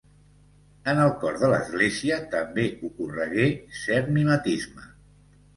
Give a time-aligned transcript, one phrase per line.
[0.93, 3.47] En el cor de l'Església també ocorregué
[3.83, 4.91] cert mimetisme.